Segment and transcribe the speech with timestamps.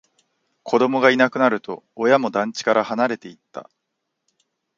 [0.63, 3.69] 子供がいなくなると、親も団地から離れていった